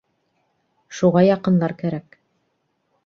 [0.99, 2.21] Шуға яҡынлар кәрәк.